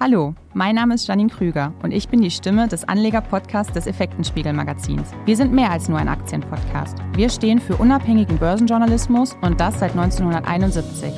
Hallo, 0.00 0.34
mein 0.54 0.74
Name 0.74 0.94
ist 0.94 1.06
Janine 1.06 1.30
Krüger 1.30 1.72
und 1.84 1.92
ich 1.92 2.08
bin 2.08 2.20
die 2.20 2.32
Stimme 2.32 2.66
des 2.66 2.82
Anleger-Podcasts 2.82 3.72
des 3.72 3.86
Effektenspiegel-Magazins. 3.86 5.12
Wir 5.24 5.36
sind 5.36 5.52
mehr 5.52 5.70
als 5.70 5.88
nur 5.88 5.98
ein 5.98 6.08
Aktienpodcast. 6.08 6.98
Wir 7.14 7.30
stehen 7.30 7.60
für 7.60 7.76
unabhängigen 7.76 8.38
Börsenjournalismus 8.38 9.36
und 9.40 9.60
das 9.60 9.78
seit 9.78 9.92
1971. 9.92 11.12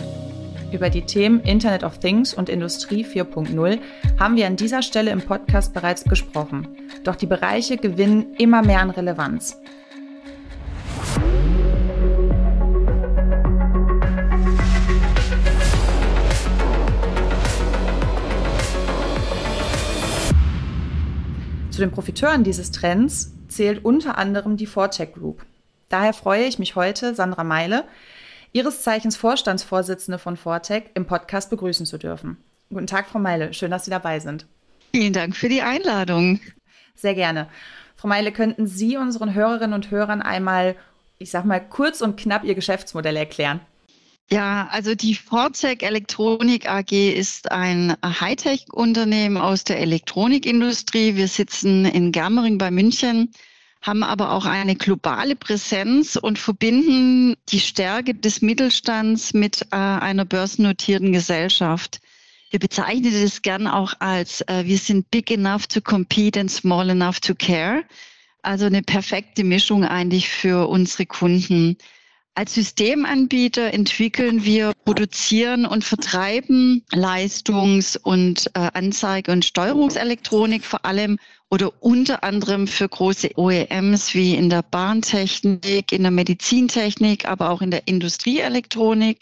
Über 0.73 0.91
die 0.91 1.07
Themen 1.07 1.41
Internet 1.41 1.85
of 1.85 1.99
Things 1.99 2.35
und 2.35 2.51
Industrie 2.51 3.03
4.0 3.03 3.79
haben 4.21 4.37
wir 4.37 4.47
an 4.47 4.57
dieser 4.57 4.83
Stelle 4.83 5.11
im 5.11 5.23
Podcast 5.23 5.73
bereits 5.73 6.05
gesprochen. 6.05 6.69
Doch 7.03 7.17
die 7.17 7.27
Bereiche 7.27 7.79
gewinnen 7.79 8.35
immer 8.37 8.63
mehr 8.63 8.81
an 8.81 8.91
Relevanz. 8.91 9.59
Zu 21.77 21.83
den 21.83 21.91
Profiteuren 21.91 22.43
dieses 22.43 22.71
Trends 22.71 23.35
zählt 23.49 23.85
unter 23.85 24.17
anderem 24.17 24.57
die 24.57 24.65
Fortech 24.65 25.13
Group. 25.13 25.45
Daher 25.91 26.15
freue 26.15 26.47
ich 26.47 26.59
mich 26.59 26.75
heute, 26.75 27.15
Sandra 27.15 27.45
Meile, 27.45 27.85
Ihres 28.55 28.81
Zeichens 28.81 29.15
Vorstandsvorsitzende 29.15 30.19
von 30.19 30.39
Fortech, 30.39 30.85
im 30.95 31.05
Podcast 31.05 31.51
begrüßen 31.51 31.85
zu 31.85 31.99
dürfen. 31.99 32.39
Guten 32.71 32.87
Tag, 32.87 33.11
Frau 33.11 33.19
Meile. 33.19 33.53
Schön, 33.53 33.71
dass 33.71 33.85
Sie 33.85 33.91
dabei 33.91 34.21
sind. 34.21 34.47
Vielen 34.95 35.13
Dank 35.13 35.37
für 35.37 35.51
die 35.51 35.61
Einladung. 35.61 36.41
Sehr 36.95 37.15
gerne. 37.15 37.47
Frau 37.95 38.09
Meile, 38.09 38.33
könnten 38.33 38.67
Sie 38.67 38.97
unseren 38.97 39.35
Hörerinnen 39.35 39.75
und 39.75 39.91
Hörern 39.91 40.23
einmal, 40.23 40.77
ich 41.19 41.31
sag 41.31 41.45
mal, 41.45 41.61
kurz 41.61 42.01
und 42.01 42.17
knapp 42.17 42.45
Ihr 42.45 42.55
Geschäftsmodell 42.55 43.19
erklären? 43.19 43.61
Ja, 44.29 44.67
also 44.73 44.97
die 44.97 45.15
Fortec 45.15 45.85
Elektronik 45.85 46.69
AG 46.69 46.91
ist 46.91 47.53
ein 47.53 47.97
Hightech-Unternehmen 48.05 49.37
aus 49.37 49.63
der 49.63 49.79
Elektronikindustrie. 49.79 51.15
Wir 51.15 51.29
sitzen 51.29 51.85
in 51.85 52.11
Germering 52.11 52.59
bei 52.59 52.73
München, 52.73 53.31
haben 53.83 54.03
aber 54.03 54.33
auch 54.33 54.45
eine 54.45 54.75
globale 54.75 55.37
Präsenz 55.37 56.17
und 56.17 56.41
verbinden 56.41 57.37
die 57.51 57.61
Stärke 57.61 58.15
des 58.15 58.43
Mittelstands 58.43 59.33
mit 59.33 59.63
äh, 59.71 59.77
einer 59.77 60.25
börsennotierten 60.25 61.13
Gesellschaft. 61.13 62.01
Wir 62.51 62.59
bezeichnen 62.59 63.23
das 63.23 63.43
gern 63.43 63.69
auch 63.69 63.95
als, 64.01 64.41
äh, 64.49 64.65
wir 64.65 64.79
sind 64.79 65.09
big 65.13 65.31
enough 65.31 65.69
to 65.69 65.81
compete 65.81 66.41
and 66.41 66.51
small 66.51 66.91
enough 66.91 67.21
to 67.21 67.37
care. 67.37 67.85
Also 68.43 68.67
eine 68.67 68.83
perfekte 68.83 69.45
Mischung 69.45 69.85
eigentlich 69.85 70.29
für 70.29 70.69
unsere 70.69 71.07
Kunden. 71.07 71.77
Als 72.39 72.53
Systemanbieter 72.53 73.73
entwickeln 73.73 74.45
wir, 74.45 74.75
produzieren 74.85 75.65
und 75.65 75.85
vertreiben 75.85 76.85
Leistungs- 76.93 77.97
und 77.97 78.51
äh, 78.53 78.69
Anzeige- 78.75 79.33
und 79.33 79.47
Steuerungselektronik 79.47 80.63
vor 80.63 80.85
allem 80.85 81.19
oder 81.49 81.73
unter 81.83 82.25
anderem 82.25 82.67
für 82.67 82.91
große 82.91 83.31
OEMs 83.37 84.13
wie 84.13 84.35
in 84.35 84.51
der 84.51 84.61
Bahntechnik, 84.63 85.93
in 85.93 86.03
der 86.03 86.11
Medizintechnik, 86.11 87.27
aber 87.27 87.49
auch 87.49 87.63
in 87.63 87.71
der 87.71 87.89
Industrieelektronik. 87.89 89.21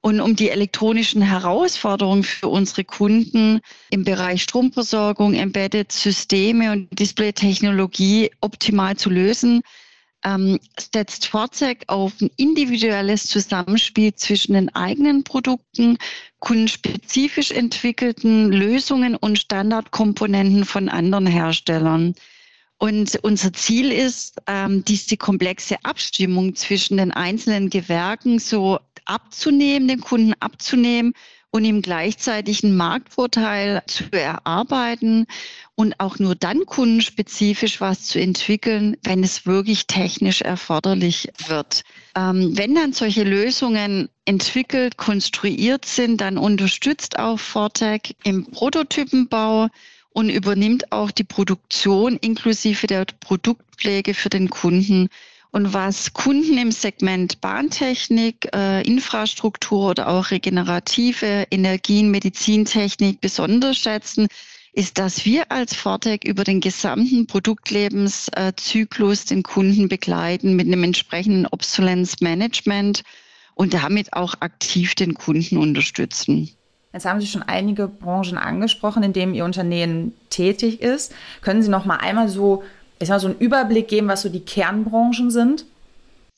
Und 0.00 0.20
um 0.20 0.36
die 0.36 0.50
elektronischen 0.50 1.22
Herausforderungen 1.22 2.22
für 2.22 2.46
unsere 2.46 2.84
Kunden 2.84 3.58
im 3.90 4.04
Bereich 4.04 4.44
Stromversorgung, 4.44 5.34
Embedded 5.34 5.90
Systeme 5.90 6.70
und 6.70 6.88
Displaytechnologie 6.96 8.30
optimal 8.40 8.96
zu 8.96 9.10
lösen, 9.10 9.62
ähm, 10.24 10.58
setzt 10.78 11.26
Fortec 11.26 11.84
auf 11.86 12.12
ein 12.20 12.30
individuelles 12.36 13.26
Zusammenspiel 13.26 14.14
zwischen 14.14 14.54
den 14.54 14.74
eigenen 14.74 15.24
Produkten, 15.24 15.98
kundenspezifisch 16.38 17.50
entwickelten 17.50 18.50
Lösungen 18.50 19.16
und 19.16 19.38
Standardkomponenten 19.38 20.64
von 20.64 20.88
anderen 20.88 21.26
Herstellern. 21.26 22.14
Und 22.78 23.18
unser 23.22 23.52
Ziel 23.52 23.90
ist, 23.90 24.40
ähm, 24.46 24.84
diese 24.84 25.16
komplexe 25.16 25.76
Abstimmung 25.82 26.54
zwischen 26.54 26.96
den 26.96 27.10
einzelnen 27.10 27.70
Gewerken 27.70 28.38
so 28.38 28.78
abzunehmen, 29.04 29.88
den 29.88 30.00
Kunden 30.00 30.34
abzunehmen 30.38 31.12
und 31.50 31.64
ihm 31.64 31.82
gleichzeitig 31.82 32.62
einen 32.62 32.76
Marktvorteil 32.76 33.82
zu 33.86 34.04
erarbeiten 34.12 35.26
und 35.74 35.98
auch 35.98 36.18
nur 36.18 36.34
dann 36.34 36.66
kundenspezifisch 36.66 37.80
was 37.80 38.04
zu 38.06 38.20
entwickeln, 38.20 38.96
wenn 39.02 39.22
es 39.22 39.46
wirklich 39.46 39.86
technisch 39.86 40.42
erforderlich 40.42 41.28
wird. 41.46 41.82
Ähm, 42.14 42.56
wenn 42.56 42.74
dann 42.74 42.92
solche 42.92 43.24
Lösungen 43.24 44.08
entwickelt, 44.24 44.96
konstruiert 44.96 45.84
sind, 45.84 46.20
dann 46.20 46.36
unterstützt 46.36 47.18
auch 47.18 47.38
Fortec 47.38 48.14
im 48.24 48.50
Prototypenbau 48.50 49.68
und 50.10 50.30
übernimmt 50.30 50.92
auch 50.92 51.10
die 51.10 51.24
Produktion 51.24 52.16
inklusive 52.16 52.86
der 52.86 53.06
Produktpflege 53.20 54.14
für 54.14 54.28
den 54.28 54.50
Kunden 54.50 55.08
und 55.50 55.72
was 55.72 56.12
Kunden 56.12 56.58
im 56.58 56.70
Segment 56.72 57.40
Bahntechnik, 57.40 58.48
äh, 58.54 58.86
Infrastruktur 58.86 59.90
oder 59.90 60.08
auch 60.08 60.30
regenerative 60.30 61.46
Energien, 61.50 62.10
Medizintechnik 62.10 63.20
besonders 63.20 63.78
schätzen, 63.78 64.28
ist, 64.72 64.98
dass 64.98 65.24
wir 65.24 65.50
als 65.50 65.74
Fortec 65.74 66.24
über 66.24 66.44
den 66.44 66.60
gesamten 66.60 67.26
Produktlebenszyklus 67.26 69.24
den 69.24 69.42
Kunden 69.42 69.88
begleiten 69.88 70.54
mit 70.54 70.66
einem 70.66 70.84
entsprechenden 70.84 71.46
Obsolenzmanagement 71.46 73.02
und 73.54 73.74
damit 73.74 74.12
auch 74.12 74.34
aktiv 74.40 74.94
den 74.94 75.14
Kunden 75.14 75.56
unterstützen. 75.56 76.50
Jetzt 76.92 77.06
haben 77.06 77.20
Sie 77.20 77.26
schon 77.26 77.42
einige 77.42 77.88
Branchen 77.88 78.38
angesprochen, 78.38 79.02
in 79.02 79.12
denen 79.12 79.34
Ihr 79.34 79.44
Unternehmen 79.44 80.14
tätig 80.30 80.80
ist. 80.80 81.12
Können 81.42 81.62
Sie 81.62 81.68
noch 81.68 81.84
mal 81.84 81.96
einmal 81.96 82.28
so 82.28 82.62
ich 83.00 83.08
sag 83.08 83.20
so 83.20 83.28
einen 83.28 83.38
Überblick 83.38 83.88
geben, 83.88 84.08
was 84.08 84.22
so 84.22 84.28
die 84.28 84.40
Kernbranchen 84.40 85.30
sind? 85.30 85.64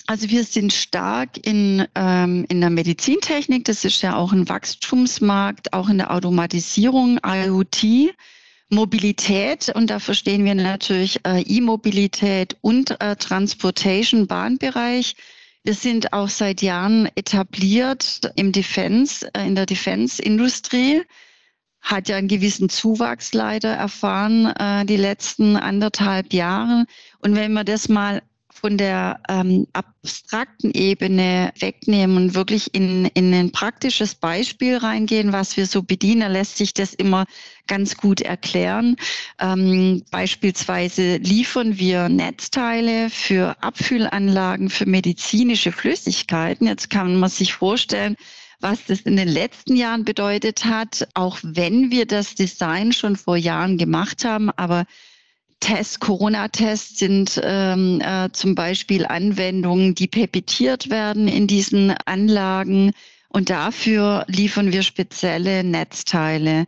Also 0.06 0.28
wir 0.28 0.44
sind 0.44 0.72
stark 0.72 1.46
in, 1.46 1.86
ähm, 1.94 2.44
in 2.48 2.60
der 2.60 2.70
Medizintechnik, 2.70 3.64
das 3.64 3.84
ist 3.84 4.02
ja 4.02 4.16
auch 4.16 4.32
ein 4.32 4.48
Wachstumsmarkt, 4.48 5.72
auch 5.72 5.88
in 5.88 5.98
der 5.98 6.12
Automatisierung, 6.12 7.20
IoT, 7.24 8.12
Mobilität 8.70 9.68
und 9.74 9.90
da 9.90 9.98
verstehen 9.98 10.44
wir 10.44 10.54
natürlich 10.54 11.20
äh, 11.26 11.42
E-Mobilität 11.42 12.56
und 12.60 13.00
äh, 13.00 13.16
Transportation, 13.16 14.26
Bahnbereich. 14.26 15.16
Wir 15.64 15.74
sind 15.74 16.12
auch 16.12 16.28
seit 16.28 16.62
Jahren 16.62 17.08
etabliert 17.16 18.32
im 18.36 18.52
Defense, 18.52 19.28
äh, 19.34 19.46
in 19.46 19.54
der 19.54 19.66
Defense-Industrie 19.66 21.02
hat 21.80 22.08
ja 22.08 22.16
einen 22.16 22.28
gewissen 22.28 22.68
Zuwachs 22.68 23.32
leider 23.32 23.72
erfahren 23.72 24.46
äh, 24.46 24.84
die 24.84 24.96
letzten 24.96 25.56
anderthalb 25.56 26.32
Jahre. 26.32 26.84
Und 27.20 27.34
wenn 27.34 27.52
wir 27.52 27.64
das 27.64 27.88
mal 27.88 28.22
von 28.60 28.76
der 28.76 29.20
ähm, 29.28 29.66
abstrakten 29.72 30.70
Ebene 30.72 31.52
wegnehmen 31.58 32.16
und 32.16 32.34
wirklich 32.34 32.74
in, 32.74 33.06
in 33.06 33.32
ein 33.32 33.52
praktisches 33.52 34.14
Beispiel 34.14 34.76
reingehen, 34.76 35.32
was 35.32 35.56
wir 35.56 35.66
so 35.66 35.82
bedienen, 35.82 36.30
lässt 36.30 36.58
sich 36.58 36.74
das 36.74 36.92
immer 36.92 37.24
ganz 37.66 37.96
gut 37.96 38.20
erklären. 38.20 38.96
Ähm, 39.38 40.02
beispielsweise 40.10 41.16
liefern 41.16 41.78
wir 41.78 42.08
Netzteile 42.10 43.08
für 43.08 43.56
Abfüllanlagen 43.62 44.68
für 44.68 44.86
medizinische 44.86 45.72
Flüssigkeiten. 45.72 46.66
Jetzt 46.66 46.90
kann 46.90 47.16
man 47.16 47.30
sich 47.30 47.54
vorstellen, 47.54 48.16
was 48.60 48.84
das 48.86 49.00
in 49.00 49.16
den 49.16 49.28
letzten 49.28 49.76
Jahren 49.76 50.04
bedeutet 50.04 50.64
hat, 50.64 51.08
auch 51.14 51.38
wenn 51.42 51.90
wir 51.90 52.06
das 52.06 52.34
Design 52.34 52.92
schon 52.92 53.16
vor 53.16 53.36
Jahren 53.36 53.78
gemacht 53.78 54.24
haben, 54.24 54.50
aber 54.50 54.86
Tests, 55.60 56.00
Corona-Tests 56.00 56.98
sind 56.98 57.40
ähm, 57.44 58.00
äh, 58.00 58.30
zum 58.32 58.54
Beispiel 58.54 59.04
Anwendungen, 59.06 59.94
die 59.94 60.06
pepetiert 60.06 60.88
werden 60.90 61.28
in 61.28 61.46
diesen 61.46 61.90
Anlagen. 62.06 62.92
Und 63.28 63.50
dafür 63.50 64.24
liefern 64.26 64.72
wir 64.72 64.82
spezielle 64.82 65.62
Netzteile. 65.62 66.64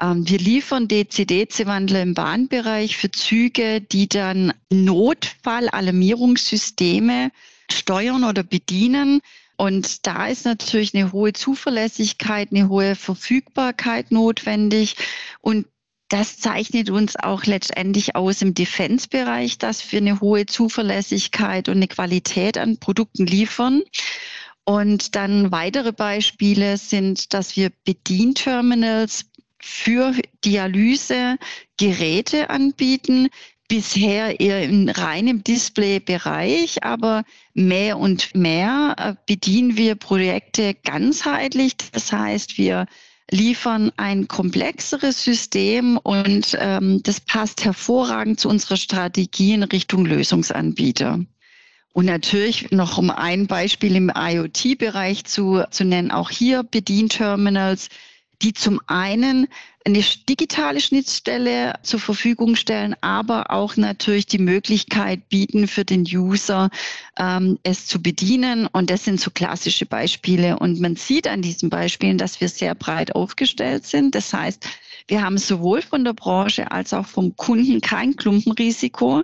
Ähm, 0.00 0.28
wir 0.28 0.38
liefern 0.38 0.88
DC-DC-Wandler 0.88 2.02
im 2.02 2.14
Bahnbereich 2.14 2.96
für 2.96 3.12
Züge, 3.12 3.80
die 3.80 4.08
dann 4.08 4.52
Notfallalarmierungssysteme 4.70 7.30
steuern 7.70 8.24
oder 8.24 8.42
bedienen. 8.42 9.20
Und 9.62 10.08
da 10.08 10.26
ist 10.26 10.44
natürlich 10.44 10.92
eine 10.92 11.12
hohe 11.12 11.32
Zuverlässigkeit, 11.32 12.48
eine 12.50 12.68
hohe 12.68 12.96
Verfügbarkeit 12.96 14.10
notwendig. 14.10 14.96
Und 15.40 15.66
das 16.08 16.38
zeichnet 16.38 16.90
uns 16.90 17.14
auch 17.14 17.44
letztendlich 17.44 18.16
aus 18.16 18.42
im 18.42 18.54
Defense-Bereich, 18.54 19.58
dass 19.58 19.92
wir 19.92 20.00
eine 20.00 20.20
hohe 20.20 20.46
Zuverlässigkeit 20.46 21.68
und 21.68 21.76
eine 21.76 21.86
Qualität 21.86 22.58
an 22.58 22.78
Produkten 22.78 23.24
liefern. 23.24 23.82
Und 24.64 25.14
dann 25.14 25.52
weitere 25.52 25.92
Beispiele 25.92 26.76
sind, 26.76 27.32
dass 27.32 27.54
wir 27.54 27.70
Bedienterminals 27.84 29.26
für 29.60 30.12
Dialysegeräte 30.44 32.50
anbieten, 32.50 33.28
bisher 33.72 34.38
eher 34.38 34.64
im 34.64 34.86
reinen 34.86 35.42
Display-Bereich, 35.42 36.84
aber 36.84 37.24
mehr 37.54 37.96
und 37.96 38.34
mehr 38.34 38.94
äh, 38.98 39.14
bedienen 39.24 39.78
wir 39.78 39.94
Projekte 39.94 40.74
ganzheitlich. 40.74 41.78
Das 41.90 42.12
heißt, 42.12 42.58
wir 42.58 42.84
liefern 43.30 43.90
ein 43.96 44.28
komplexeres 44.28 45.24
System 45.24 45.96
und 45.96 46.54
ähm, 46.60 47.02
das 47.02 47.20
passt 47.20 47.64
hervorragend 47.64 48.40
zu 48.40 48.50
unserer 48.50 48.76
Strategie 48.76 49.54
in 49.54 49.62
Richtung 49.62 50.04
Lösungsanbieter. 50.04 51.20
Und 51.94 52.04
natürlich 52.04 52.72
noch 52.72 52.98
um 52.98 53.08
ein 53.08 53.46
Beispiel 53.46 53.96
im 53.96 54.12
IoT-Bereich 54.14 55.24
zu, 55.24 55.64
zu 55.70 55.86
nennen, 55.86 56.10
auch 56.10 56.28
hier 56.28 56.62
Bedienterminals, 56.62 57.88
die 58.42 58.52
zum 58.52 58.80
einen 58.86 59.46
eine 59.84 60.02
digitale 60.28 60.80
Schnittstelle 60.80 61.74
zur 61.82 61.98
Verfügung 61.98 62.56
stellen, 62.56 62.94
aber 63.00 63.50
auch 63.50 63.76
natürlich 63.76 64.26
die 64.26 64.38
Möglichkeit 64.38 65.28
bieten 65.28 65.66
für 65.66 65.84
den 65.84 66.02
User, 66.02 66.70
ähm, 67.18 67.58
es 67.62 67.86
zu 67.86 68.00
bedienen. 68.00 68.66
Und 68.66 68.90
das 68.90 69.04
sind 69.04 69.20
so 69.20 69.30
klassische 69.30 69.86
Beispiele. 69.86 70.58
Und 70.58 70.80
man 70.80 70.96
sieht 70.96 71.26
an 71.26 71.42
diesen 71.42 71.68
Beispielen, 71.68 72.18
dass 72.18 72.40
wir 72.40 72.48
sehr 72.48 72.74
breit 72.74 73.14
aufgestellt 73.14 73.84
sind. 73.86 74.14
Das 74.14 74.32
heißt, 74.32 74.68
wir 75.08 75.22
haben 75.22 75.38
sowohl 75.38 75.82
von 75.82 76.04
der 76.04 76.12
Branche 76.12 76.70
als 76.70 76.94
auch 76.94 77.06
vom 77.06 77.36
Kunden 77.36 77.80
kein 77.80 78.14
Klumpenrisiko. 78.14 79.22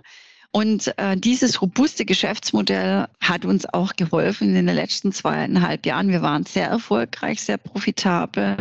Und 0.51 0.93
äh, 0.99 1.17
dieses 1.17 1.63
robuste 1.63 2.05
Geschäftsmodell 2.05 3.07
hat 3.21 3.45
uns 3.45 3.67
auch 3.67 3.95
geholfen 3.95 4.57
in 4.57 4.67
den 4.67 4.75
letzten 4.75 5.13
zweieinhalb 5.13 5.87
Jahren. 5.87 6.09
Wir 6.09 6.23
waren 6.23 6.45
sehr 6.47 6.67
erfolgreich, 6.67 7.43
sehr 7.43 7.59
profitabel 7.59 8.57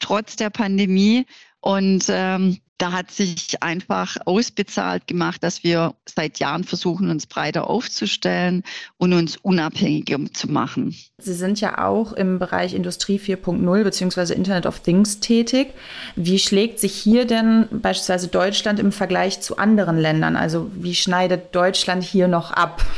trotz 0.00 0.36
der 0.36 0.50
Pandemie. 0.50 1.26
Und 1.60 2.06
ähm, 2.08 2.58
da 2.80 2.92
hat 2.92 3.10
sich 3.10 3.62
einfach 3.62 4.16
ausbezahlt 4.24 5.06
gemacht, 5.06 5.42
dass 5.44 5.62
wir 5.62 5.94
seit 6.06 6.38
Jahren 6.38 6.64
versuchen, 6.64 7.10
uns 7.10 7.26
breiter 7.26 7.68
aufzustellen 7.68 8.62
und 8.96 9.12
uns 9.12 9.36
unabhängiger 9.36 10.18
zu 10.32 10.50
machen. 10.50 10.96
Sie 11.18 11.34
sind 11.34 11.60
ja 11.60 11.86
auch 11.86 12.14
im 12.14 12.38
Bereich 12.38 12.72
Industrie 12.72 13.18
4.0 13.18 13.84
bzw. 13.84 14.32
Internet 14.32 14.64
of 14.64 14.80
Things 14.80 15.20
tätig. 15.20 15.74
Wie 16.16 16.38
schlägt 16.38 16.78
sich 16.78 16.94
hier 16.94 17.26
denn 17.26 17.66
beispielsweise 17.70 18.28
Deutschland 18.28 18.80
im 18.80 18.92
Vergleich 18.92 19.42
zu 19.42 19.58
anderen 19.58 19.98
Ländern? 19.98 20.36
Also 20.36 20.70
wie 20.74 20.94
schneidet 20.94 21.54
Deutschland 21.54 22.02
hier 22.02 22.28
noch 22.28 22.50
ab? 22.50 22.82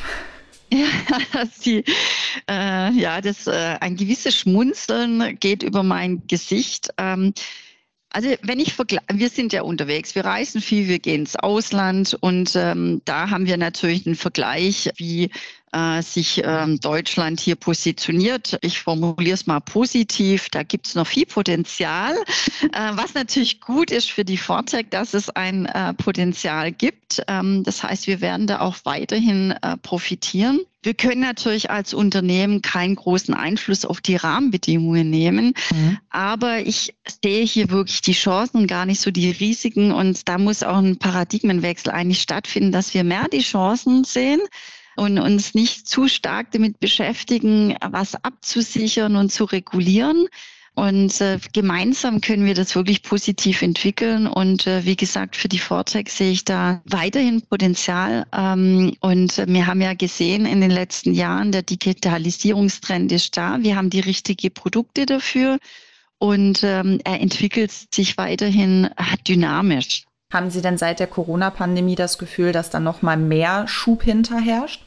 Ja, 0.74 0.86
die, 1.66 1.84
äh, 2.48 2.92
ja 2.92 3.20
das, 3.20 3.46
äh, 3.46 3.76
ein 3.80 3.96
gewisses 3.96 4.36
Schmunzeln 4.36 5.38
geht 5.40 5.62
über 5.62 5.82
mein 5.82 6.26
Gesicht. 6.26 6.90
Ähm, 6.98 7.32
also 8.12 8.28
wenn 8.42 8.60
ich 8.60 8.74
vergleiche, 8.74 9.06
wir 9.12 9.30
sind 9.30 9.52
ja 9.52 9.62
unterwegs, 9.62 10.14
wir 10.14 10.24
reisen 10.24 10.60
viel, 10.60 10.86
wir 10.86 10.98
gehen 10.98 11.22
ins 11.22 11.36
Ausland 11.36 12.16
und 12.20 12.54
ähm, 12.56 13.00
da 13.06 13.30
haben 13.30 13.46
wir 13.46 13.56
natürlich 13.56 14.06
einen 14.06 14.16
Vergleich, 14.16 14.90
wie 14.96 15.30
äh, 15.72 16.02
sich 16.02 16.42
ähm, 16.44 16.78
Deutschland 16.80 17.40
hier 17.40 17.56
positioniert. 17.56 18.58
Ich 18.60 18.80
formuliere 18.80 19.34
es 19.34 19.46
mal 19.46 19.60
positiv, 19.60 20.50
da 20.50 20.62
gibt 20.62 20.88
es 20.88 20.94
noch 20.94 21.06
viel 21.06 21.24
Potenzial, 21.24 22.14
äh, 22.72 22.90
was 22.92 23.14
natürlich 23.14 23.62
gut 23.62 23.90
ist 23.90 24.10
für 24.10 24.24
die 24.24 24.36
Fortec, 24.36 24.90
dass 24.90 25.14
es 25.14 25.30
ein 25.30 25.64
äh, 25.66 25.94
Potenzial 25.94 26.70
gibt. 26.70 27.22
Ähm, 27.28 27.64
das 27.64 27.82
heißt, 27.82 28.06
wir 28.06 28.20
werden 28.20 28.46
da 28.46 28.60
auch 28.60 28.76
weiterhin 28.84 29.52
äh, 29.62 29.78
profitieren. 29.78 30.60
Wir 30.82 30.94
können 30.94 31.20
natürlich 31.20 31.70
als 31.70 31.94
Unternehmen 31.94 32.60
keinen 32.60 32.96
großen 32.96 33.34
Einfluss 33.34 33.84
auf 33.84 34.00
die 34.00 34.16
Rahmenbedingungen 34.16 35.08
nehmen, 35.08 35.54
mhm. 35.72 35.98
aber 36.10 36.60
ich 36.66 36.94
sehe 37.22 37.44
hier 37.44 37.70
wirklich 37.70 38.00
die 38.00 38.12
Chancen 38.12 38.58
und 38.58 38.66
gar 38.66 38.84
nicht 38.84 39.00
so 39.00 39.12
die 39.12 39.30
Risiken 39.30 39.92
und 39.92 40.28
da 40.28 40.38
muss 40.38 40.64
auch 40.64 40.78
ein 40.78 40.98
Paradigmenwechsel 40.98 41.92
eigentlich 41.92 42.20
stattfinden, 42.20 42.72
dass 42.72 42.94
wir 42.94 43.04
mehr 43.04 43.28
die 43.28 43.40
Chancen 43.42 44.02
sehen 44.02 44.40
und 44.96 45.18
uns 45.18 45.54
nicht 45.54 45.88
zu 45.88 46.08
stark 46.08 46.50
damit 46.50 46.80
beschäftigen, 46.80 47.76
was 47.80 48.16
abzusichern 48.16 49.16
und 49.16 49.30
zu 49.30 49.44
regulieren. 49.44 50.26
Und 50.74 51.20
äh, 51.20 51.38
gemeinsam 51.52 52.22
können 52.22 52.46
wir 52.46 52.54
das 52.54 52.74
wirklich 52.74 53.02
positiv 53.02 53.60
entwickeln. 53.60 54.26
Und 54.26 54.66
äh, 54.66 54.84
wie 54.86 54.96
gesagt, 54.96 55.36
für 55.36 55.48
die 55.48 55.58
Vortex 55.58 56.16
sehe 56.16 56.32
ich 56.32 56.44
da 56.44 56.80
weiterhin 56.86 57.42
Potenzial. 57.42 58.26
Ähm, 58.32 58.94
und 59.00 59.36
wir 59.36 59.66
haben 59.66 59.82
ja 59.82 59.92
gesehen 59.92 60.46
in 60.46 60.62
den 60.62 60.70
letzten 60.70 61.12
Jahren, 61.12 61.52
der 61.52 61.62
Digitalisierungstrend 61.62 63.12
ist 63.12 63.36
da. 63.36 63.58
Wir 63.60 63.76
haben 63.76 63.90
die 63.90 64.00
richtigen 64.00 64.52
Produkte 64.54 65.04
dafür. 65.04 65.58
Und 66.18 66.62
ähm, 66.62 67.00
er 67.04 67.20
entwickelt 67.20 67.72
sich 67.92 68.16
weiterhin 68.16 68.88
dynamisch. 69.28 70.04
Haben 70.32 70.50
Sie 70.50 70.62
denn 70.62 70.78
seit 70.78 71.00
der 71.00 71.08
Corona-Pandemie 71.08 71.96
das 71.96 72.16
Gefühl, 72.16 72.52
dass 72.52 72.70
da 72.70 72.80
noch 72.80 73.02
mal 73.02 73.18
mehr 73.18 73.68
Schub 73.68 74.02
hinterherrscht? 74.02 74.82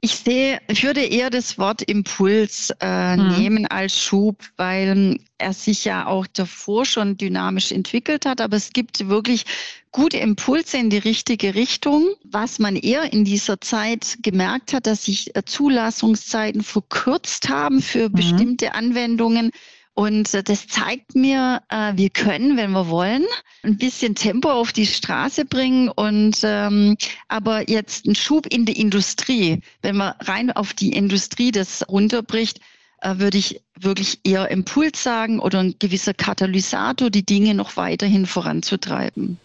Ich 0.00 0.14
sehe, 0.14 0.60
ich 0.68 0.84
würde 0.84 1.04
eher 1.04 1.28
das 1.28 1.58
Wort 1.58 1.82
Impuls 1.82 2.70
äh, 2.78 3.16
hm. 3.16 3.36
nehmen 3.36 3.66
als 3.66 4.00
Schub, 4.00 4.36
weil 4.56 5.18
er 5.38 5.52
sich 5.52 5.84
ja 5.84 6.06
auch 6.06 6.26
davor 6.28 6.84
schon 6.84 7.16
dynamisch 7.16 7.72
entwickelt 7.72 8.24
hat. 8.24 8.40
Aber 8.40 8.56
es 8.56 8.72
gibt 8.72 9.08
wirklich 9.08 9.44
gute 9.90 10.18
Impulse 10.18 10.76
in 10.76 10.90
die 10.90 10.98
richtige 10.98 11.56
Richtung. 11.56 12.10
Was 12.22 12.60
man 12.60 12.76
eher 12.76 13.12
in 13.12 13.24
dieser 13.24 13.60
Zeit 13.60 14.18
gemerkt 14.22 14.72
hat, 14.72 14.86
dass 14.86 15.06
sich 15.06 15.34
äh, 15.34 15.44
Zulassungszeiten 15.44 16.62
verkürzt 16.62 17.48
haben 17.48 17.82
für 17.82 18.08
mhm. 18.08 18.12
bestimmte 18.12 18.74
Anwendungen 18.74 19.50
und 19.98 20.32
das 20.48 20.68
zeigt 20.68 21.16
mir, 21.16 21.60
äh, 21.70 21.92
wir 21.96 22.10
können, 22.10 22.56
wenn 22.56 22.70
wir 22.70 22.88
wollen, 22.88 23.24
ein 23.64 23.78
bisschen 23.78 24.14
Tempo 24.14 24.48
auf 24.48 24.72
die 24.72 24.86
Straße 24.86 25.44
bringen 25.44 25.88
und 25.88 26.38
ähm, 26.44 26.96
aber 27.26 27.68
jetzt 27.68 28.06
ein 28.06 28.14
Schub 28.14 28.46
in 28.46 28.64
die 28.64 28.80
Industrie. 28.80 29.60
Wenn 29.82 29.96
man 29.96 30.14
rein 30.20 30.52
auf 30.52 30.72
die 30.72 30.92
Industrie 30.92 31.50
das 31.50 31.84
runterbricht, 31.88 32.60
äh, 33.00 33.18
würde 33.18 33.38
ich 33.38 33.60
wirklich 33.76 34.20
eher 34.22 34.52
Impuls 34.52 35.02
sagen 35.02 35.40
oder 35.40 35.58
ein 35.58 35.74
gewisser 35.80 36.14
Katalysator, 36.14 37.10
die 37.10 37.26
Dinge 37.26 37.54
noch 37.54 37.76
weiterhin 37.76 38.26
voranzutreiben. 38.26 39.40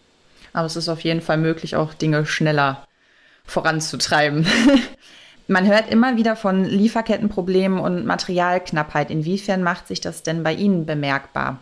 Aber 0.54 0.68
es 0.68 0.76
ist 0.76 0.88
auf 0.88 1.00
jeden 1.00 1.22
Fall 1.22 1.40
möglich, 1.40 1.76
auch 1.76 1.96
Dinge 1.96 2.28
schneller 2.28 2.88
voranzutreiben. 3.44 4.46
Man 5.54 5.68
hört 5.68 5.88
immer 5.92 6.18
wieder 6.18 6.36
von 6.36 6.66
Lieferkettenproblemen 6.66 7.78
und 7.78 8.08
Materialknappheit. 8.08 9.12
Inwiefern 9.12 9.62
macht 9.62 9.88
sich 9.88 10.02
das 10.02 10.24
denn 10.24 10.42
bei 10.42 10.56
Ihnen 10.56 10.88
bemerkbar? 10.88 11.60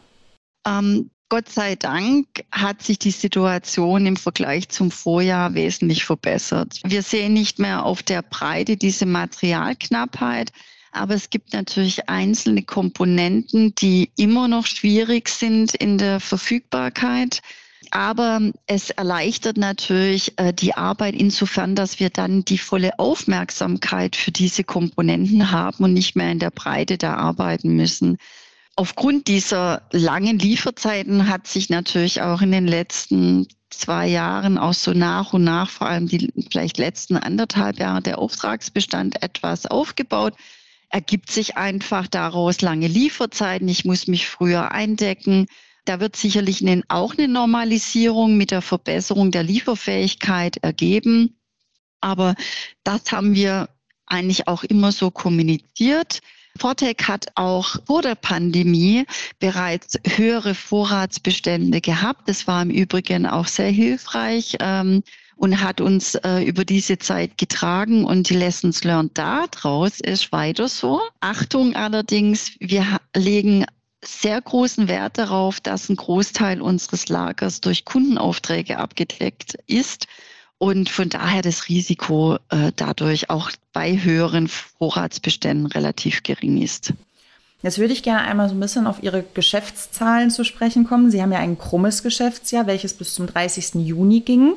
Ähm, 0.65 1.11
Gott 1.27 1.49
sei 1.49 1.75
Dank 1.75 2.25
hat 2.53 2.81
sich 2.81 2.99
die 2.99 3.11
Situation 3.11 4.05
im 4.05 4.15
Vergleich 4.15 4.69
zum 4.69 4.91
Vorjahr 4.91 5.55
wesentlich 5.55 6.05
verbessert. 6.05 6.79
Wir 6.85 7.03
sehen 7.03 7.33
nicht 7.33 7.59
mehr 7.59 7.83
auf 7.83 8.01
der 8.01 8.21
Breite 8.21 8.77
diese 8.77 9.05
Materialknappheit, 9.05 10.53
aber 10.93 11.13
es 11.13 11.29
gibt 11.29 11.51
natürlich 11.51 12.07
einzelne 12.07 12.63
Komponenten, 12.63 13.75
die 13.75 14.13
immer 14.15 14.47
noch 14.47 14.67
schwierig 14.67 15.27
sind 15.27 15.75
in 15.75 15.97
der 15.97 16.21
Verfügbarkeit. 16.21 17.41
Aber 17.89 18.51
es 18.68 18.92
erleichtert 18.92 19.58
natürlich 19.58 20.38
äh, 20.38 20.53
die 20.53 20.75
Arbeit 20.75 21.15
insofern, 21.15 21.75
dass 21.75 22.00
wir 22.00 22.10
dann 22.12 22.46
die 22.46 22.60
volle 22.60 23.00
Aufmerksamkeit 23.00 24.15
für 24.15 24.32
diese 24.32 24.63
Komponenten 24.63 25.51
haben 25.51 25.84
und 25.84 25.94
nicht 25.94 26.15
mehr 26.15 26.32
in 26.32 26.39
der 26.39 26.51
Breite 26.51 26.98
da 26.98 27.15
arbeiten 27.15 27.75
müssen. 27.75 28.17
Aufgrund 28.75 29.27
dieser 29.27 29.82
langen 29.91 30.39
Lieferzeiten 30.39 31.27
hat 31.27 31.48
sich 31.48 31.70
natürlich 31.70 32.22
auch 32.22 32.41
in 32.41 32.51
den 32.51 32.67
letzten 32.67 33.48
zwei 33.70 34.08
Jahren 34.08 34.58
auch 34.58 34.74
so 34.74 34.91
nach 34.91 35.34
und 35.34 35.44
nach, 35.44 35.70
vor 35.70 35.88
allem 35.88 36.08
die 36.08 36.32
vielleicht 36.51 36.77
letzten 36.77 37.17
anderthalb 37.17 37.79
Jahre, 37.79 38.01
der 38.01 38.20
Auftragsbestand 38.20 39.22
etwas 39.24 39.65
aufgebaut. 39.65 40.36
Ergibt 40.89 41.32
sich 41.32 41.58
einfach 41.58 42.08
daraus 42.08 42.62
lange 42.62 42.88
Lieferzeiten. 42.88 43.67
Ich 43.67 43.86
muss 43.86 44.08
mich 44.08 44.27
früher 44.27 44.72
eindecken. 44.72 45.48
Da 45.85 46.00
wird 46.00 46.15
sicherlich 46.15 46.63
auch 46.89 47.17
eine 47.17 47.27
Normalisierung 47.27 48.38
mit 48.38 48.51
der 48.51 48.61
Verbesserung 48.61 49.31
der 49.31 49.43
Lieferfähigkeit 49.43 50.57
ergeben. 50.57 51.38
Aber 52.01 52.35
das 52.83 53.11
haben 53.11 53.35
wir 53.35 53.69
eigentlich 54.05 54.47
auch 54.47 54.63
immer 54.63 54.91
so 54.91 55.09
kommuniziert. 55.11 56.21
Fortec 56.59 57.07
hat 57.07 57.27
auch 57.35 57.77
vor 57.85 58.01
der 58.01 58.15
Pandemie 58.15 59.05
bereits 59.39 59.97
höhere 60.05 60.53
Vorratsbestände 60.53 61.81
gehabt. 61.81 62.27
Das 62.27 62.45
war 62.45 62.61
im 62.61 62.69
Übrigen 62.69 63.25
auch 63.25 63.47
sehr 63.47 63.69
hilfreich 63.69 64.57
ähm, 64.59 65.03
und 65.38 65.61
hat 65.61 65.81
uns 65.81 66.15
äh, 66.15 66.43
über 66.43 66.65
diese 66.65 66.97
Zeit 66.97 67.38
getragen. 67.38 68.03
Und 68.03 68.29
die 68.29 68.35
Lessons 68.35 68.83
learned 68.83 69.17
daraus 69.17 70.00
ist 70.01 70.31
weiter 70.31 70.67
so. 70.67 71.01
Achtung 71.21 71.75
allerdings, 71.75 72.51
wir 72.59 73.00
legen 73.15 73.65
sehr 74.03 74.41
großen 74.41 74.88
Wert 74.88 75.17
darauf, 75.17 75.60
dass 75.60 75.89
ein 75.89 75.96
Großteil 75.96 76.62
unseres 76.62 77.10
Lagers 77.10 77.62
durch 77.62 77.86
Kundenaufträge 77.86 78.77
abgedeckt 78.77 79.58
ist 79.67 80.08
und 80.58 80.89
von 80.89 81.10
daher 81.10 81.41
das 81.41 81.70
Risiko 81.70 82.38
äh, 82.50 82.72
dadurch 82.75 83.29
auch 83.29 83.51
bei 83.74 84.01
höheren 84.01 84.48
Vorratsbeständen 84.48 85.67
relativ 85.67 86.24
gering 86.24 86.62
ist. 86.62 86.93
Jetzt 87.63 87.77
würde 87.77 87.93
ich 87.93 88.01
gerne 88.01 88.22
einmal 88.22 88.50
so 88.50 88.55
ein 88.55 88.60
bisschen 88.60 88.88
auf 88.88 89.03
Ihre 89.03 89.24
Geschäftszahlen 89.34 90.31
zu 90.31 90.43
sprechen 90.43 90.86
kommen. 90.86 91.12
Sie 91.12 91.22
haben 91.22 91.31
ja 91.31 91.39
ein 91.39 91.60
krummes 91.60 92.01
Geschäftsjahr, 92.01 92.65
welches 92.65 92.93
bis 92.93 93.13
zum 93.13 93.27
30. 93.27 93.75
Juni 93.75 94.22
ging. 94.22 94.53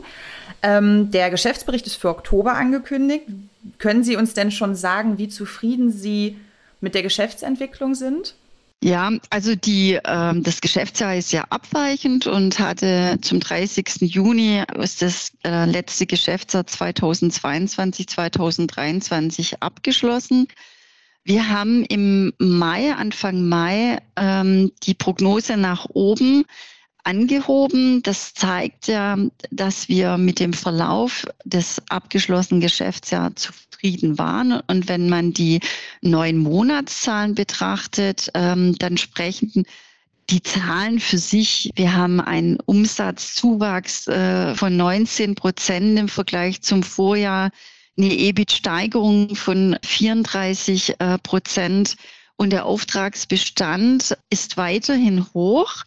Ähm, 0.62 1.10
der 1.10 1.30
Geschäftsbericht 1.30 1.86
ist 1.86 1.96
für 1.96 2.08
Oktober 2.08 2.54
angekündigt. 2.54 3.26
Können 3.78 4.04
Sie 4.04 4.16
uns 4.16 4.32
denn 4.32 4.50
schon 4.50 4.74
sagen, 4.74 5.18
wie 5.18 5.28
zufrieden 5.28 5.92
Sie 5.92 6.38
mit 6.80 6.94
der 6.94 7.02
Geschäftsentwicklung 7.02 7.94
sind? 7.94 8.34
Ja, 8.84 9.12
also 9.30 9.54
die, 9.54 9.98
ähm, 10.04 10.42
das 10.42 10.60
Geschäftsjahr 10.60 11.16
ist 11.16 11.32
ja 11.32 11.46
abweichend 11.48 12.26
und 12.26 12.58
hatte 12.58 13.16
zum 13.22 13.40
30. 13.40 14.02
Juni 14.02 14.62
ist 14.74 15.00
das 15.00 15.32
äh, 15.42 15.64
letzte 15.64 16.04
Geschäftsjahr 16.04 16.66
2022, 16.66 18.06
2023 18.06 19.62
abgeschlossen. 19.62 20.48
Wir 21.22 21.48
haben 21.48 21.86
im 21.86 22.34
Mai, 22.36 22.92
Anfang 22.92 23.48
Mai, 23.48 24.02
ähm, 24.16 24.70
die 24.82 24.92
Prognose 24.92 25.56
nach 25.56 25.86
oben 25.88 26.44
angehoben. 27.04 28.02
Das 28.02 28.34
zeigt 28.34 28.88
ja, 28.88 29.16
dass 29.50 29.88
wir 29.88 30.18
mit 30.18 30.40
dem 30.40 30.52
Verlauf 30.52 31.26
des 31.44 31.80
abgeschlossenen 31.88 32.60
Geschäftsjahres 32.60 33.34
zufrieden 33.36 34.18
waren. 34.18 34.60
Und 34.66 34.88
wenn 34.88 35.08
man 35.08 35.32
die 35.32 35.60
neun 36.00 36.38
Monatszahlen 36.38 37.34
betrachtet, 37.34 38.30
ähm, 38.34 38.76
dann 38.78 38.96
sprechen 38.96 39.64
die 40.30 40.42
Zahlen 40.42 41.00
für 41.00 41.18
sich. 41.18 41.70
Wir 41.76 41.94
haben 41.94 42.20
einen 42.20 42.58
Umsatzzuwachs 42.64 44.06
äh, 44.08 44.54
von 44.54 44.76
19 44.76 45.34
Prozent 45.34 45.98
im 45.98 46.08
Vergleich 46.08 46.62
zum 46.62 46.82
Vorjahr, 46.82 47.50
eine 47.96 48.12
EBIT-Steigerung 48.12 49.36
von 49.36 49.76
34 49.82 50.94
äh, 50.98 51.18
Prozent 51.18 51.96
und 52.36 52.50
der 52.50 52.66
Auftragsbestand 52.66 54.16
ist 54.30 54.56
weiterhin 54.56 55.26
hoch. 55.34 55.84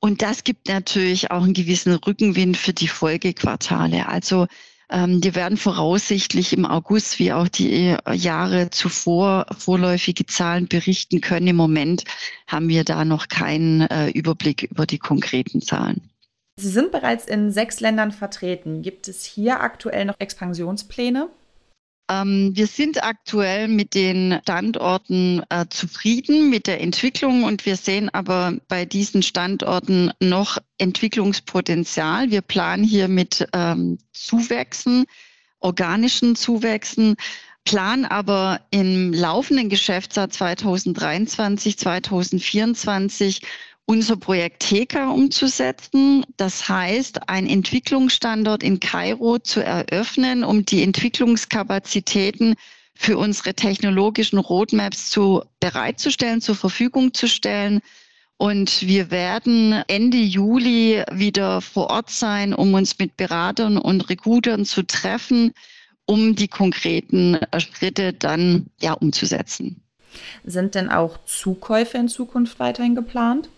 Und 0.00 0.22
das 0.22 0.44
gibt 0.44 0.68
natürlich 0.68 1.30
auch 1.30 1.42
einen 1.42 1.54
gewissen 1.54 1.94
Rückenwind 1.94 2.56
für 2.56 2.72
die 2.72 2.88
Folgequartale. 2.88 4.08
Also 4.08 4.46
ähm, 4.90 5.20
die 5.20 5.34
werden 5.34 5.58
voraussichtlich 5.58 6.52
im 6.52 6.64
August 6.64 7.18
wie 7.18 7.32
auch 7.32 7.48
die 7.48 7.96
äh, 8.04 8.14
Jahre 8.14 8.70
zuvor 8.70 9.46
vorläufige 9.58 10.24
Zahlen 10.26 10.68
berichten 10.68 11.20
können. 11.20 11.48
Im 11.48 11.56
Moment 11.56 12.04
haben 12.46 12.68
wir 12.68 12.84
da 12.84 13.04
noch 13.04 13.28
keinen 13.28 13.82
äh, 13.82 14.08
Überblick 14.10 14.62
über 14.62 14.86
die 14.86 14.98
konkreten 14.98 15.60
Zahlen. 15.60 16.10
Sie 16.56 16.70
sind 16.70 16.90
bereits 16.90 17.26
in 17.26 17.52
sechs 17.52 17.80
Ländern 17.80 18.10
vertreten. 18.10 18.82
Gibt 18.82 19.06
es 19.08 19.24
hier 19.24 19.60
aktuell 19.60 20.06
noch 20.06 20.16
Expansionspläne? 20.18 21.28
Ähm, 22.10 22.52
wir 22.54 22.66
sind 22.66 23.02
aktuell 23.02 23.68
mit 23.68 23.94
den 23.94 24.38
Standorten 24.42 25.42
äh, 25.50 25.66
zufrieden 25.68 26.48
mit 26.48 26.66
der 26.66 26.80
Entwicklung 26.80 27.44
und 27.44 27.66
wir 27.66 27.76
sehen 27.76 28.08
aber 28.12 28.56
bei 28.68 28.84
diesen 28.84 29.22
Standorten 29.22 30.10
noch 30.20 30.58
Entwicklungspotenzial. 30.78 32.30
Wir 32.30 32.40
planen 32.40 32.84
hier 32.84 33.08
mit 33.08 33.46
ähm, 33.52 33.98
Zuwächsen, 34.12 35.04
organischen 35.60 36.34
Zuwächsen, 36.34 37.16
planen 37.64 38.06
aber 38.06 38.62
im 38.70 39.12
laufenden 39.12 39.68
Geschäftsjahr 39.68 40.30
2023, 40.30 41.78
2024 41.78 43.42
unser 43.88 44.16
Projekt 44.16 44.68
TECA 44.68 45.08
umzusetzen. 45.10 46.24
Das 46.36 46.68
heißt, 46.68 47.30
einen 47.30 47.48
Entwicklungsstandort 47.48 48.62
in 48.62 48.80
Kairo 48.80 49.38
zu 49.38 49.64
eröffnen, 49.64 50.44
um 50.44 50.64
die 50.66 50.82
Entwicklungskapazitäten 50.82 52.54
für 52.94 53.16
unsere 53.16 53.54
technologischen 53.54 54.38
Roadmaps 54.38 55.08
zu 55.08 55.42
bereitzustellen, 55.60 56.42
zur 56.42 56.54
Verfügung 56.54 57.14
zu 57.14 57.26
stellen. 57.28 57.80
Und 58.36 58.86
wir 58.86 59.10
werden 59.10 59.82
Ende 59.88 60.18
Juli 60.18 61.02
wieder 61.10 61.62
vor 61.62 61.88
Ort 61.88 62.10
sein, 62.10 62.52
um 62.52 62.74
uns 62.74 62.98
mit 62.98 63.16
Beratern 63.16 63.78
und 63.78 64.10
Recruitern 64.10 64.66
zu 64.66 64.82
treffen, 64.82 65.54
um 66.04 66.36
die 66.36 66.48
konkreten 66.48 67.38
Schritte 67.56 68.12
dann 68.12 68.66
ja 68.82 68.92
umzusetzen. 68.92 69.82
Sind 70.44 70.74
denn 70.74 70.90
auch 70.90 71.24
Zukäufe 71.24 71.96
in 71.96 72.08
Zukunft 72.08 72.58
weiterhin 72.58 72.94
geplant? 72.94 73.48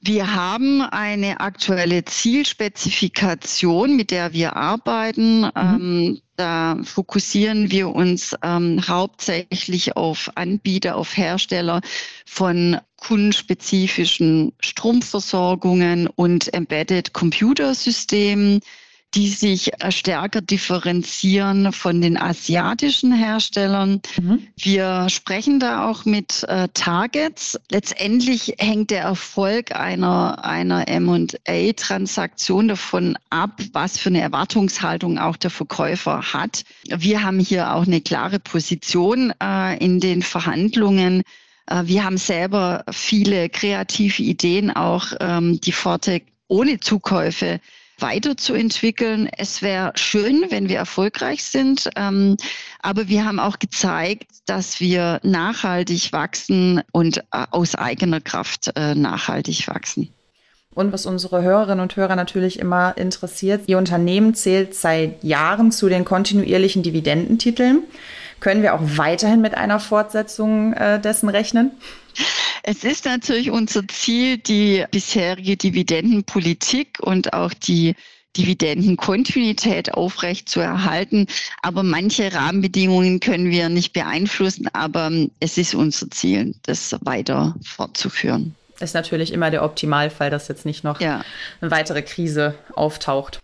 Wir 0.00 0.32
haben 0.34 0.80
eine 0.80 1.40
aktuelle 1.40 2.04
Zielspezifikation, 2.04 3.96
mit 3.96 4.12
der 4.12 4.32
wir 4.32 4.54
arbeiten. 4.54 5.40
Mhm. 5.40 5.50
Ähm, 5.56 6.20
da 6.36 6.78
fokussieren 6.84 7.72
wir 7.72 7.88
uns 7.88 8.36
ähm, 8.44 8.80
hauptsächlich 8.86 9.96
auf 9.96 10.30
Anbieter, 10.36 10.96
auf 10.96 11.16
Hersteller 11.16 11.80
von 12.26 12.78
kundenspezifischen 12.96 14.52
Stromversorgungen 14.60 16.06
und 16.06 16.52
Embedded 16.54 17.12
Computersystemen 17.12 18.60
die 19.14 19.28
sich 19.28 19.70
stärker 19.88 20.42
differenzieren 20.42 21.72
von 21.72 22.00
den 22.02 22.18
asiatischen 22.18 23.12
Herstellern. 23.12 24.02
Mhm. 24.20 24.46
Wir 24.56 25.08
sprechen 25.08 25.60
da 25.60 25.88
auch 25.88 26.04
mit 26.04 26.44
äh, 26.44 26.68
Targets. 26.74 27.58
Letztendlich 27.70 28.54
hängt 28.58 28.90
der 28.90 29.02
Erfolg 29.02 29.74
einer, 29.74 30.44
einer 30.44 30.88
M&A-Transaktion 30.88 32.68
davon 32.68 33.16
ab, 33.30 33.62
was 33.72 33.98
für 33.98 34.10
eine 34.10 34.20
Erwartungshaltung 34.20 35.18
auch 35.18 35.36
der 35.36 35.50
Verkäufer 35.50 36.34
hat. 36.34 36.64
Wir 36.84 37.22
haben 37.22 37.38
hier 37.38 37.74
auch 37.74 37.86
eine 37.86 38.02
klare 38.02 38.38
Position 38.38 39.32
äh, 39.42 39.82
in 39.82 40.00
den 40.00 40.20
Verhandlungen. 40.20 41.22
Äh, 41.66 41.82
wir 41.84 42.04
haben 42.04 42.18
selber 42.18 42.84
viele 42.90 43.48
kreative 43.48 44.22
Ideen, 44.22 44.70
auch 44.70 45.12
ähm, 45.20 45.60
die 45.62 45.72
Forte 45.72 46.20
ohne 46.48 46.80
Zukäufe 46.80 47.60
weiterzuentwickeln. 47.98 49.28
Es 49.36 49.62
wäre 49.62 49.92
schön, 49.96 50.46
wenn 50.50 50.68
wir 50.68 50.76
erfolgreich 50.78 51.44
sind, 51.44 51.90
ähm, 51.96 52.36
aber 52.80 53.08
wir 53.08 53.24
haben 53.24 53.40
auch 53.40 53.58
gezeigt, 53.58 54.26
dass 54.46 54.80
wir 54.80 55.20
nachhaltig 55.22 56.12
wachsen 56.12 56.82
und 56.92 57.18
äh, 57.18 57.46
aus 57.50 57.74
eigener 57.74 58.20
Kraft 58.20 58.72
äh, 58.76 58.94
nachhaltig 58.94 59.68
wachsen. 59.68 60.12
Und 60.74 60.92
was 60.92 61.06
unsere 61.06 61.42
Hörerinnen 61.42 61.80
und 61.80 61.96
Hörer 61.96 62.14
natürlich 62.14 62.60
immer 62.60 62.96
interessiert, 62.96 63.62
Ihr 63.66 63.78
Unternehmen 63.78 64.34
zählt 64.34 64.74
seit 64.74 65.24
Jahren 65.24 65.72
zu 65.72 65.88
den 65.88 66.04
kontinuierlichen 66.04 66.84
Dividendentiteln. 66.84 67.82
Können 68.38 68.62
wir 68.62 68.74
auch 68.74 68.82
weiterhin 68.82 69.40
mit 69.40 69.56
einer 69.56 69.80
Fortsetzung 69.80 70.74
äh, 70.74 71.00
dessen 71.00 71.28
rechnen? 71.28 71.72
Es 72.62 72.84
ist 72.84 73.04
natürlich 73.04 73.50
unser 73.50 73.86
Ziel, 73.88 74.38
die 74.38 74.84
bisherige 74.90 75.56
Dividendenpolitik 75.56 76.98
und 77.00 77.32
auch 77.32 77.54
die 77.54 77.94
Dividendenkontinuität 78.36 79.94
aufrecht 79.94 80.48
zu 80.48 80.60
erhalten. 80.60 81.26
Aber 81.62 81.82
manche 81.82 82.32
Rahmenbedingungen 82.32 83.20
können 83.20 83.50
wir 83.50 83.68
nicht 83.68 83.92
beeinflussen, 83.92 84.68
aber 84.72 85.10
es 85.40 85.58
ist 85.58 85.74
unser 85.74 86.10
Ziel, 86.10 86.54
das 86.62 86.94
weiter 87.02 87.54
fortzuführen. 87.62 88.54
Ist 88.80 88.94
natürlich 88.94 89.32
immer 89.32 89.50
der 89.50 89.64
Optimalfall, 89.64 90.30
dass 90.30 90.46
jetzt 90.46 90.64
nicht 90.64 90.84
noch 90.84 91.00
ja. 91.00 91.24
eine 91.60 91.70
weitere 91.70 92.02
Krise 92.02 92.54
auftaucht. 92.74 93.40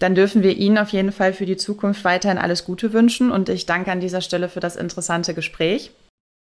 Dann 0.00 0.14
dürfen 0.14 0.42
wir 0.42 0.56
Ihnen 0.56 0.78
auf 0.78 0.90
jeden 0.90 1.12
Fall 1.12 1.32
für 1.32 1.46
die 1.46 1.56
Zukunft 1.56 2.04
weiterhin 2.04 2.38
alles 2.38 2.64
Gute 2.64 2.92
wünschen 2.92 3.30
und 3.30 3.48
ich 3.48 3.66
danke 3.66 3.90
an 3.92 4.00
dieser 4.00 4.20
Stelle 4.20 4.48
für 4.48 4.60
das 4.60 4.76
interessante 4.76 5.34
Gespräch. 5.34 5.90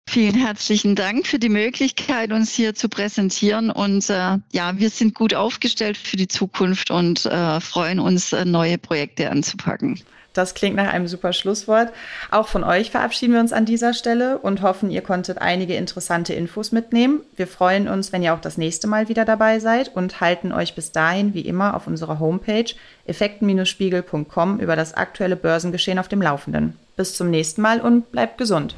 Vielen 0.10 0.36
herzlichen 0.36 0.96
Dank 0.96 1.28
für 1.28 1.38
die 1.38 1.50
Möglichkeit, 1.50 2.32
uns 2.32 2.54
hier 2.54 2.74
zu 2.74 2.88
präsentieren. 2.88 3.70
Und 3.70 4.10
äh, 4.10 4.38
ja, 4.54 4.78
wir 4.78 4.90
sind 4.90 5.14
gut 5.14 5.34
aufgestellt 5.34 5.98
für 5.98 6.16
die 6.16 6.30
Zukunft 6.30 6.92
und 6.92 7.26
äh, 7.26 7.60
freuen 7.60 8.00
uns, 8.00 8.32
äh, 8.32 8.46
neue 8.46 8.78
Projekte 8.78 9.30
anzupacken. 9.30 10.00
Das 10.34 10.54
klingt 10.54 10.76
nach 10.76 10.94
einem 10.94 11.08
super 11.08 11.34
Schlusswort. 11.34 11.92
Auch 12.32 12.48
von 12.48 12.64
euch 12.64 12.92
verabschieden 12.92 13.34
wir 13.34 13.42
uns 13.42 13.52
an 13.52 13.66
dieser 13.66 13.94
Stelle 13.94 14.38
und 14.38 14.62
hoffen, 14.62 14.92
ihr 14.92 15.02
konntet 15.02 15.40
einige 15.40 15.76
interessante 15.76 16.34
Infos 16.34 16.72
mitnehmen. 16.72 17.22
Wir 17.36 17.48
freuen 17.48 17.88
uns, 17.88 18.14
wenn 18.14 18.24
ihr 18.24 18.34
auch 18.34 18.42
das 18.42 18.58
nächste 18.58 18.88
Mal 18.88 19.10
wieder 19.10 19.26
dabei 19.26 19.60
seid 19.60 19.94
und 19.96 20.22
halten 20.22 20.54
euch 20.54 20.74
bis 20.74 20.92
dahin 20.92 21.34
wie 21.34 21.42
immer 21.42 21.76
auf 21.76 21.86
unserer 21.86 22.20
Homepage 22.20 22.72
effekten-spiegel.com 23.08 24.60
über 24.60 24.76
das 24.76 24.94
aktuelle 24.94 25.36
Börsengeschehen 25.36 26.00
auf 26.00 26.08
dem 26.08 26.22
Laufenden. 26.22 26.78
Bis 26.96 27.16
zum 27.16 27.30
nächsten 27.30 27.62
Mal 27.62 27.82
und 27.82 28.12
bleibt 28.12 28.38
gesund. 28.38 28.76